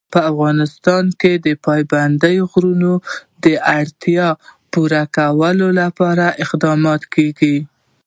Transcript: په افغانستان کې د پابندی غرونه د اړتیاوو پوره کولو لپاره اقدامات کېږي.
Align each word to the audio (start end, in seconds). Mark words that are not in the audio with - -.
په 0.13 0.19
افغانستان 0.31 1.03
کې 1.21 1.31
د 1.45 1.47
پابندی 1.65 2.35
غرونه 2.49 2.91
د 3.43 3.45
اړتیاوو 3.79 4.41
پوره 4.73 5.03
کولو 5.15 5.67
لپاره 5.81 6.25
اقدامات 6.43 7.01
کېږي. 7.13 7.57